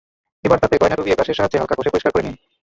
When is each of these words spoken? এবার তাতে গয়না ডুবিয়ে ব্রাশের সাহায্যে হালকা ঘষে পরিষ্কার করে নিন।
এবার 0.45 0.61
তাতে 0.63 0.75
গয়না 0.81 0.97
ডুবিয়ে 0.99 1.17
ব্রাশের 1.17 1.37
সাহায্যে 1.37 1.59
হালকা 1.59 1.77
ঘষে 1.79 1.91
পরিষ্কার 1.93 2.13
করে 2.13 2.23
নিন। 2.25 2.35